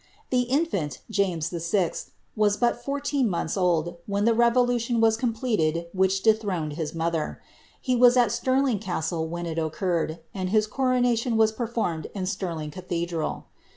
[0.31, 1.91] The infimt, James VI.,
[2.35, 7.39] was but fourteen months old, when the revolu tion was completed which dethroned his mother.
[7.79, 12.71] He was at Stirling Gbstle when it occurred, and his coronation was performed in Stirling
[12.71, 13.43] Oathedral.